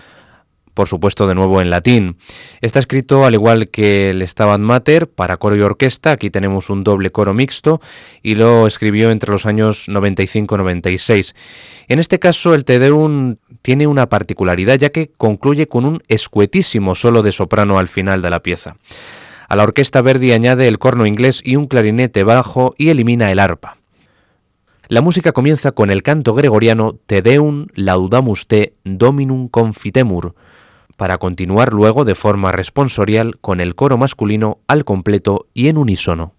por 0.73 0.87
supuesto 0.87 1.25
de 1.25 1.35
nuevo 1.35 1.61
en 1.61 1.69
latín. 1.69 2.17
Está 2.59 2.79
escrito 2.79 3.25
al 3.25 3.33
igual 3.33 3.69
que 3.69 4.09
el 4.09 4.25
Stabat 4.27 4.59
Mater 4.59 5.09
para 5.09 5.37
coro 5.37 5.55
y 5.55 5.61
orquesta, 5.61 6.11
aquí 6.11 6.29
tenemos 6.29 6.69
un 6.69 6.83
doble 6.83 7.11
coro 7.11 7.33
mixto 7.33 7.79
y 8.23 8.35
lo 8.35 8.67
escribió 8.67 9.09
entre 9.09 9.31
los 9.31 9.45
años 9.45 9.87
95-96. 9.87 11.33
En 11.87 11.99
este 11.99 12.19
caso 12.19 12.53
el 12.55 12.65
Te 12.65 12.79
Deum 12.79 13.37
tiene 13.61 13.87
una 13.87 14.09
particularidad 14.09 14.75
ya 14.75 14.89
que 14.89 15.11
concluye 15.17 15.67
con 15.67 15.85
un 15.85 16.03
escuetísimo 16.09 16.93
solo 16.95 17.23
de 17.23 17.31
soprano 17.31 17.79
al 17.79 17.87
final 17.87 18.21
de 18.21 18.29
la 18.29 18.41
pieza. 18.41 18.75
A 19.49 19.55
la 19.55 19.63
orquesta 19.63 20.03
Verdi 20.03 20.31
añade 20.31 20.67
el 20.67 20.77
corno 20.77 21.07
inglés 21.07 21.41
y 21.43 21.55
un 21.55 21.65
clarinete 21.65 22.23
bajo 22.23 22.75
y 22.77 22.89
elimina 22.89 23.31
el 23.31 23.39
arpa. 23.39 23.77
La 24.87 25.01
música 25.01 25.31
comienza 25.31 25.71
con 25.71 25.89
el 25.89 26.03
canto 26.03 26.35
gregoriano 26.35 26.93
Te 26.93 27.23
Deum 27.23 27.65
Laudamus 27.73 28.45
Te 28.45 28.75
Dominum 28.83 29.47
Confitemur, 29.47 30.35
para 30.97 31.17
continuar 31.17 31.73
luego 31.73 32.05
de 32.05 32.13
forma 32.13 32.51
responsorial 32.51 33.39
con 33.39 33.59
el 33.59 33.73
coro 33.73 33.97
masculino 33.97 34.59
al 34.67 34.85
completo 34.85 35.47
y 35.55 35.67
en 35.69 35.77
unísono. 35.77 36.35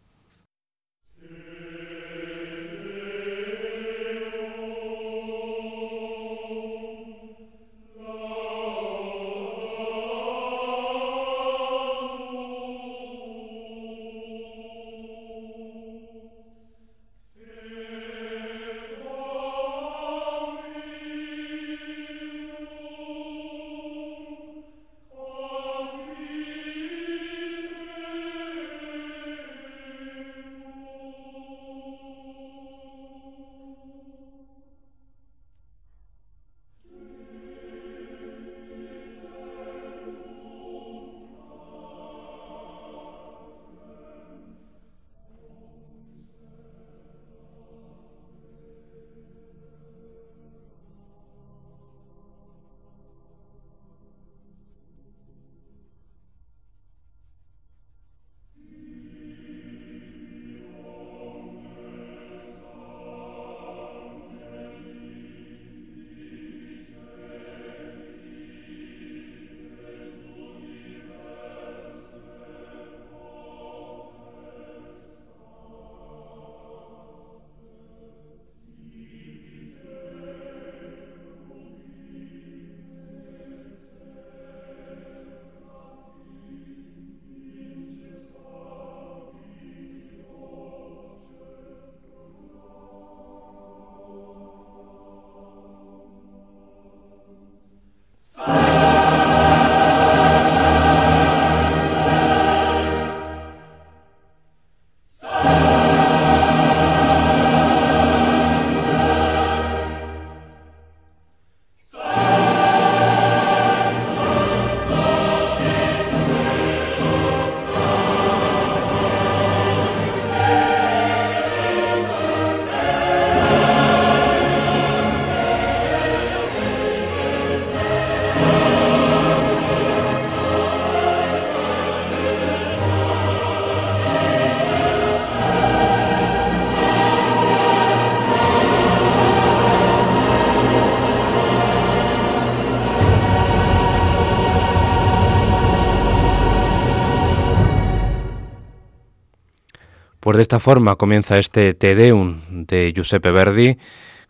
Pues 150.30 150.36
de 150.36 150.42
esta 150.42 150.60
forma 150.60 150.94
comienza 150.94 151.38
este 151.38 151.74
Te 151.74 151.96
Deum 151.96 152.36
de 152.50 152.92
Giuseppe 152.94 153.32
Verdi 153.32 153.78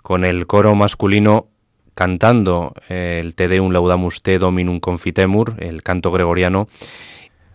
con 0.03 0.25
el 0.25 0.47
coro 0.47 0.75
masculino 0.75 1.49
cantando 1.95 2.73
el 2.89 3.35
Te 3.35 3.49
Deum 3.49 3.71
Laudamus 3.71 4.23
Te 4.23 4.39
Dominum 4.39 4.81
Confitemur, 4.81 5.57
el 5.59 5.83
canto 5.83 6.11
gregoriano. 6.11 6.69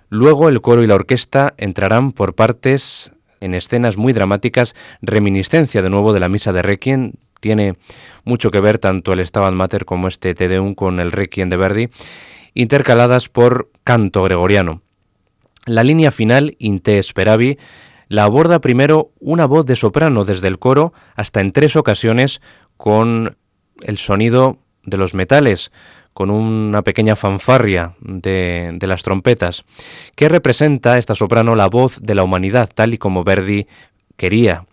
Luego 0.09 0.47
el 0.47 0.61
coro 0.61 0.83
y 0.83 0.85
la 0.85 0.93
orquesta 0.93 1.55
entrarán 1.57 2.11
por 2.11 2.35
partes 2.35 3.11
en 3.41 3.55
escenas 3.55 3.97
muy 3.97 4.13
dramáticas, 4.13 4.75
reminiscencia 5.01 5.81
de 5.81 5.89
nuevo 5.89 6.13
de 6.13 6.19
la 6.19 6.29
misa 6.29 6.53
de 6.53 6.61
Requiem. 6.61 7.13
Tiene 7.39 7.77
mucho 8.25 8.51
que 8.51 8.59
ver 8.59 8.77
tanto 8.77 9.11
el 9.11 9.25
Stabat 9.25 9.53
Mater 9.53 9.85
como 9.85 10.07
este 10.07 10.35
Te 10.35 10.47
Deum 10.49 10.75
con 10.75 10.99
el 10.99 11.11
Requiem 11.11 11.49
de 11.49 11.57
Verdi, 11.57 11.89
intercaladas 12.53 13.27
por 13.27 13.71
canto 13.83 14.21
gregoriano. 14.21 14.83
La 15.65 15.83
línea 15.83 16.11
final, 16.11 16.55
Inte 16.59 17.01
Speravi, 17.01 17.57
la 18.15 18.23
aborda 18.23 18.61
primero 18.61 19.11
una 19.19 19.45
voz 19.45 19.65
de 19.65 19.75
soprano 19.75 20.23
desde 20.23 20.47
el 20.47 20.57
coro 20.57 20.93
hasta 21.15 21.41
en 21.41 21.51
tres 21.51 21.75
ocasiones 21.75 22.39
con 22.77 23.35
el 23.83 23.97
sonido 23.97 24.55
de 24.83 24.95
los 24.95 25.13
metales, 25.13 25.73
con 26.13 26.29
una 26.29 26.81
pequeña 26.81 27.17
fanfarria 27.17 27.95
de, 27.99 28.77
las 28.83 29.03
trompetas, 29.03 29.65
que 30.15 30.29
representa 30.29 30.97
esta 30.97 31.13
soprano 31.13 31.57
la 31.57 31.67
voz 31.67 31.99
de 32.01 32.15
la 32.15 32.23
humanidad, 32.23 32.69
tal 32.73 32.93
y 32.93 32.97
como 32.97 33.25
Verdi 33.25 33.67
quería. 34.15 34.65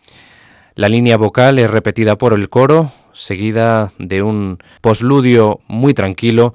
La 0.77 0.89
línea 0.89 1.17
vocal 1.17 1.59
es 1.59 1.69
repetida 1.69 2.17
por 2.17 2.35
el 2.35 2.49
coro, 2.49 2.93
seguida 3.13 3.93
de 3.99 4.23
un 4.23 4.59
posludio 4.81 5.59
muy 5.67 5.95
tranquilo 5.95 6.55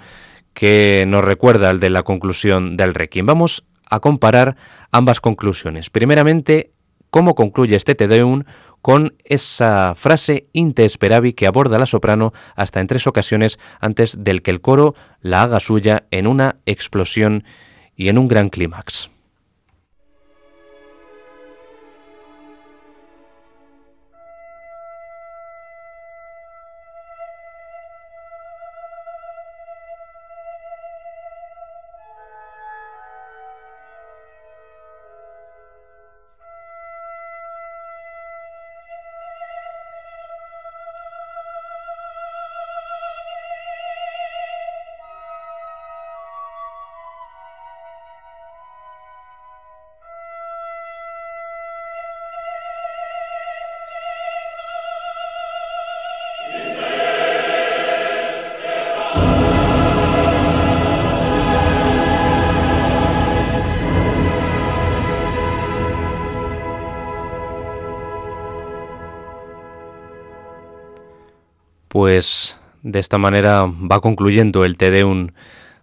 que 0.54 1.04
nos 1.06 1.26
recuerda 1.26 1.70
al 1.70 1.82
de 1.82 1.90
la 1.90 2.04
conclusión 2.04 2.78
del 2.78 2.94
Requiem. 2.94 3.26
Vamos 3.26 3.66
a 3.90 4.00
comparar 4.00 4.56
ambas 4.92 5.20
conclusiones. 5.20 5.90
Primeramente, 5.90 6.72
cómo 7.18 7.34
concluye 7.34 7.76
este 7.76 7.96
Te 7.96 8.08
Deum 8.08 8.44
con 8.84 9.16
esa 9.24 9.96
frase 9.96 10.50
inte 10.54 10.88
speravi 10.88 11.34
que 11.34 11.48
aborda 11.48 11.80
la 11.80 11.88
soprano 11.88 12.32
hasta 12.56 12.80
en 12.80 12.86
tres 12.86 13.08
ocasiones 13.08 13.58
antes 13.80 14.24
del 14.24 14.44
que 14.44 14.52
el 14.52 14.62
coro 14.62 14.94
la 15.20 15.42
haga 15.42 15.60
suya 15.60 16.06
en 16.12 16.28
una 16.28 16.58
explosión 16.68 17.44
y 17.96 18.10
en 18.10 18.20
un 18.20 18.28
gran 18.28 18.50
clímax. 18.50 19.10
De 72.98 73.02
esta 73.02 73.20
manera 73.20 73.64
va 73.68 74.02
concluyendo 74.02 74.66
el 74.66 74.76
Te 74.76 74.90
Deum 74.90 75.28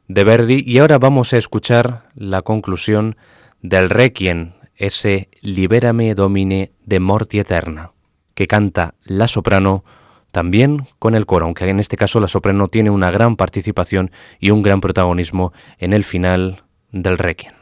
de 0.08 0.24
Verdi 0.24 0.64
y 0.66 0.78
ahora 0.78 0.98
vamos 0.98 1.32
a 1.32 1.36
escuchar 1.36 2.08
la 2.16 2.42
conclusión 2.42 3.16
del 3.62 3.88
Requiem, 3.88 4.54
ese 4.74 5.28
Libérame 5.40 6.16
Domine 6.16 6.72
de 6.84 6.98
Morti 6.98 7.38
Eterna. 7.38 7.92
que 8.34 8.48
canta 8.48 8.94
la 9.04 9.28
soprano 9.28 9.84
también 10.32 10.88
con 10.98 11.14
el 11.14 11.24
coro, 11.24 11.44
aunque 11.44 11.68
en 11.68 11.78
este 11.78 11.96
caso 11.96 12.18
la 12.18 12.26
soprano 12.26 12.66
tiene 12.66 12.90
una 12.90 13.12
gran 13.12 13.36
participación 13.36 14.10
y 14.40 14.50
un 14.50 14.62
gran 14.62 14.80
protagonismo 14.80 15.52
en 15.78 15.92
el 15.92 16.02
final 16.02 16.64
del 16.90 17.16
Requiem. 17.16 17.54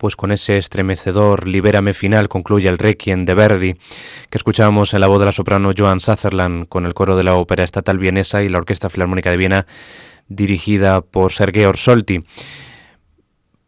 Pues 0.00 0.16
con 0.16 0.32
ese 0.32 0.56
estremecedor 0.56 1.46
Libérame 1.46 1.92
final 1.92 2.30
concluye 2.30 2.70
el 2.70 2.78
Requiem 2.78 3.26
de 3.26 3.34
Verdi, 3.34 3.74
que 4.30 4.38
escuchábamos 4.38 4.94
en 4.94 5.02
la 5.02 5.08
voz 5.08 5.20
de 5.20 5.26
la 5.26 5.32
soprano 5.32 5.72
Joan 5.76 6.00
Sutherland 6.00 6.68
con 6.68 6.86
el 6.86 6.94
coro 6.94 7.16
de 7.16 7.22
la 7.22 7.34
Ópera 7.34 7.64
Estatal 7.64 7.98
Vienesa 7.98 8.42
y 8.42 8.48
la 8.48 8.56
Orquesta 8.56 8.88
Filarmónica 8.88 9.30
de 9.30 9.36
Viena 9.36 9.66
dirigida 10.26 11.02
por 11.02 11.32
Sergei 11.32 11.66
Orsolti. 11.66 12.24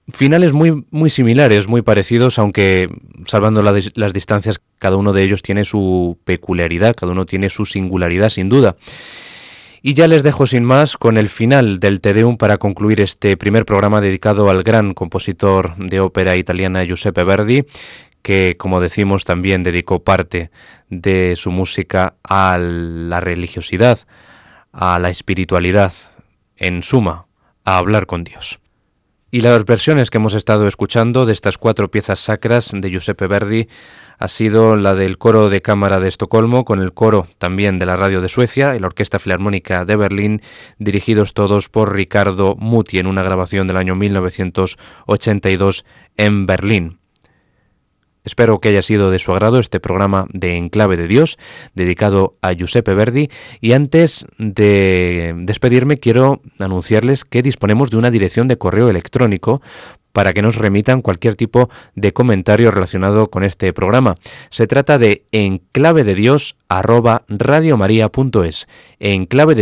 Finales 0.09 0.55
muy, 0.55 0.87
muy 0.91 1.11
similares, 1.11 1.69
muy 1.69 1.83
parecidos, 1.83 2.39
aunque 2.39 2.89
salvando 3.27 3.63
las 3.63 4.13
distancias, 4.15 4.63
cada 4.79 4.97
uno 4.97 5.13
de 5.13 5.25
ellos 5.25 5.43
tiene 5.43 5.67
su 5.67 6.19
peculiaridad, 6.25 6.97
cada 6.97 7.13
uno 7.13 7.27
tiene 7.27 7.51
su 7.51 7.67
singularidad 7.67 8.31
sin 8.31 8.49
duda. 8.49 8.77
Y 9.85 9.95
ya 9.95 10.07
les 10.07 10.23
dejo 10.23 10.47
sin 10.47 10.63
más 10.63 10.97
con 10.97 11.19
el 11.19 11.29
final 11.29 11.81
del 11.81 12.01
Te 12.01 12.15
Deum 12.15 12.37
para 12.37 12.59
concluir 12.59 13.01
este 13.01 13.37
primer 13.37 13.67
programa 13.67 14.01
dedicado 14.01 14.49
al 14.49 14.63
gran 14.63 14.95
compositor 14.95 15.75
de 15.75 15.99
ópera 15.99 16.37
italiana 16.37 16.85
Giuseppe 16.85 17.25
Verdi, 17.25 17.65
que 18.23 18.55
como 18.57 18.81
decimos 18.81 19.25
también 19.25 19.65
dedicó 19.65 20.05
parte 20.05 20.53
de 20.89 21.35
su 21.35 21.51
música 21.51 22.15
a 22.23 22.59
la 22.59 23.19
religiosidad, 23.19 23.99
a 24.71 25.01
la 25.01 25.11
espiritualidad, 25.11 25.93
en 26.55 26.85
suma, 26.85 27.27
a 27.65 27.79
hablar 27.79 28.07
con 28.07 28.23
Dios. 28.23 28.61
Y 29.33 29.41
las 29.41 29.65
versiones 29.65 30.11
que 30.11 30.19
hemos 30.19 30.35
estado 30.35 30.69
escuchando 30.69 31.27
de 31.27 31.33
estas 31.33 31.59
cuatro 31.59 31.91
piezas 31.91 32.21
sacras 32.21 32.71
de 32.73 32.89
Giuseppe 32.89 33.27
Verdi 33.27 33.67
ha 34.23 34.29
sido 34.29 34.77
la 34.77 34.95
del 34.95 35.19
coro 35.19 35.51
de 35.51 35.63
cámara 35.63 35.99
de 35.99 36.07
Estocolmo, 36.07 36.65
con 36.65 36.79
el 36.79 36.93
coro 36.93 37.27
también 37.39 37.81
de 37.81 37.87
la 37.87 37.97
radio 37.97 38.21
de 38.21 38.29
Suecia 38.29 38.77
y 38.77 38.79
la 38.79 38.87
Orquesta 38.87 39.19
Filarmónica 39.19 39.85
de 39.85 39.97
Berlín, 39.97 40.43
dirigidos 40.79 41.35
todos 41.35 41.69
por 41.69 41.93
Ricardo 41.93 42.55
Muti 42.57 42.99
en 42.99 43.09
una 43.09 43.25
grabación 43.25 43.67
del 43.67 43.79
año 43.79 43.97
1982 43.97 45.85
en 46.17 46.47
Berlín. 46.47 47.01
Espero 48.25 48.61
que 48.61 48.69
haya 48.69 48.83
sido 48.83 49.11
de 49.11 49.19
su 49.19 49.33
agrado 49.33 49.59
este 49.59 49.81
programa 49.81 50.27
de 50.33 50.57
Enclave 50.57 50.97
de 50.97 51.09
Dios, 51.09 51.37
dedicado 51.75 52.37
a 52.43 52.53
Giuseppe 52.53 52.95
Verdi. 52.95 53.29
Y 53.61 53.73
antes 53.73 54.27
de 54.39 55.35
despedirme, 55.39 55.99
quiero 55.99 56.41
anunciarles 56.61 57.25
que 57.25 57.43
disponemos 57.43 57.91
de 57.91 57.97
una 57.97 58.13
dirección 58.13 58.47
de 58.47 58.59
correo 58.59 58.89
electrónico 58.89 59.61
para 60.13 60.33
que 60.33 60.43
nos 60.43 60.57
remitan 60.57 61.03
cualquier 61.03 61.35
tipo 61.35 61.69
de 61.95 62.13
comentario 62.13 62.71
relacionado 62.71 63.31
con 63.31 63.45
este 63.45 63.73
programa. 63.73 64.17
Se 64.51 64.67
trata 64.67 64.99
de 64.99 65.25
enclave 65.33 66.05
de 66.05 66.15
Dios 66.15 66.57
arroba 66.69 67.25
de 67.29 67.45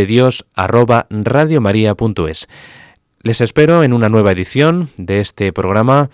Dios. 0.05 2.47
Les 3.23 3.41
espero 3.41 3.83
en 3.83 3.93
una 3.93 4.09
nueva 4.09 4.31
edición 4.31 4.89
de 4.97 5.19
este 5.19 5.53
programa 5.53 6.09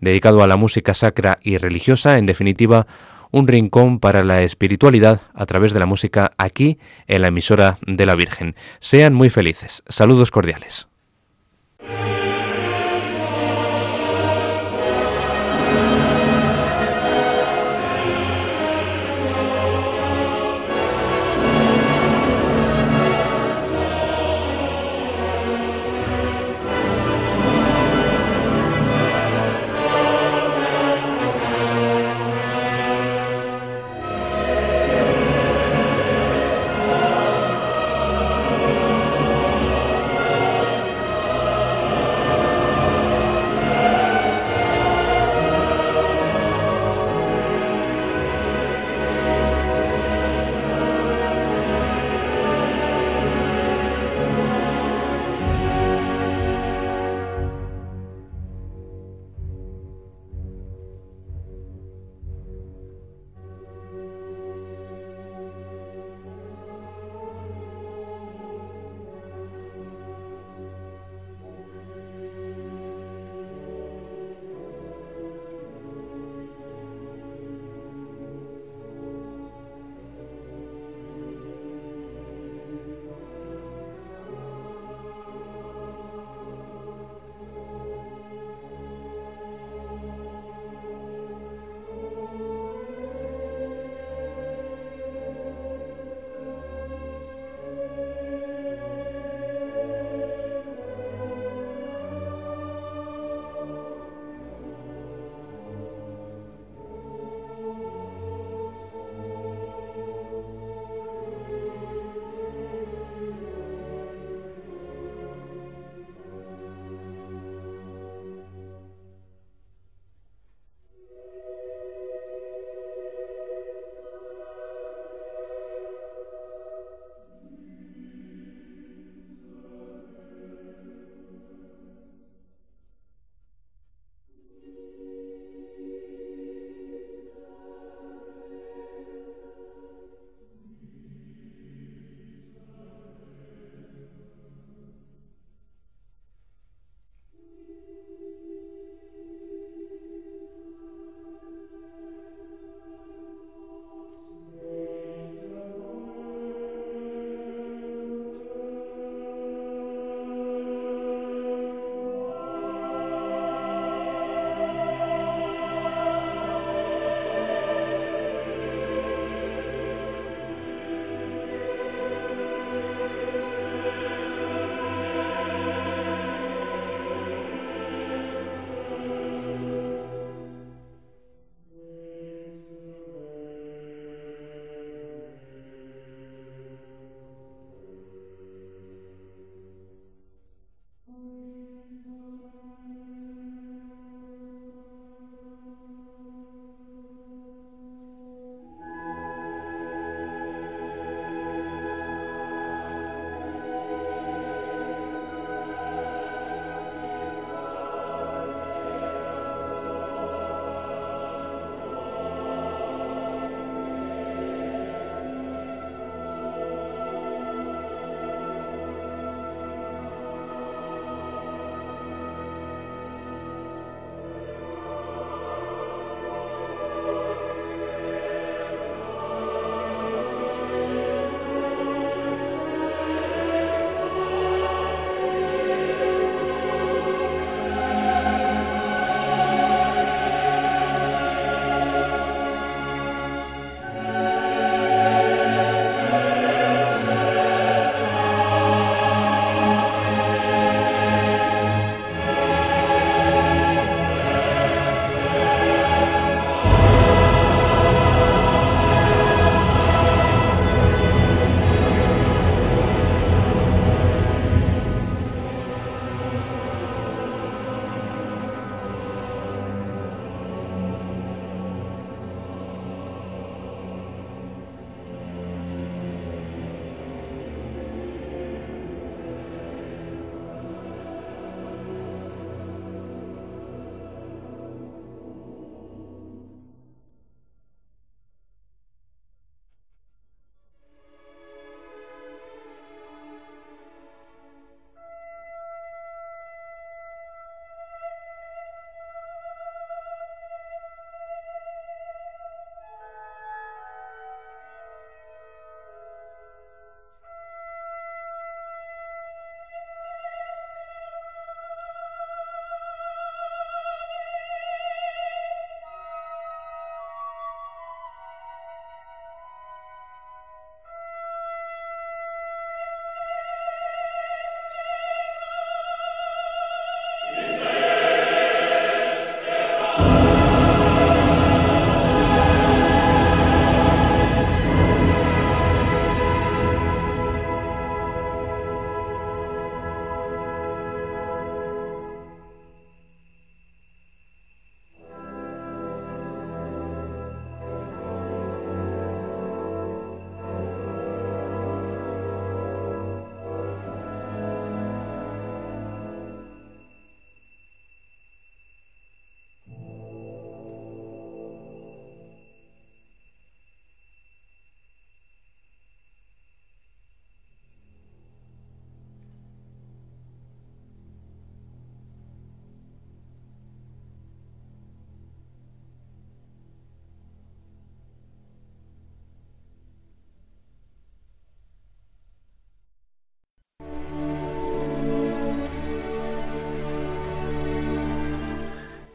dedicado 0.00 0.42
a 0.42 0.46
la 0.46 0.56
música 0.56 0.94
sacra 0.94 1.38
y 1.42 1.58
religiosa, 1.58 2.18
en 2.18 2.26
definitiva, 2.26 2.86
un 3.32 3.48
rincón 3.48 3.98
para 3.98 4.22
la 4.22 4.42
espiritualidad 4.42 5.20
a 5.34 5.46
través 5.46 5.72
de 5.72 5.80
la 5.80 5.86
música 5.86 6.32
aquí 6.38 6.78
en 7.06 7.22
la 7.22 7.28
emisora 7.28 7.78
de 7.86 8.06
la 8.06 8.14
Virgen. 8.14 8.54
Sean 8.80 9.14
muy 9.14 9.30
felices. 9.30 9.82
Saludos 9.88 10.30
cordiales. 10.30 10.88